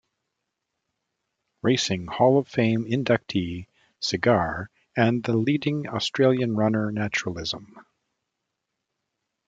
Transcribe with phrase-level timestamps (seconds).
[1.61, 3.67] Racing Hall of Fame inductee
[3.99, 7.85] Cigar and the leading Australian runner Naturalism.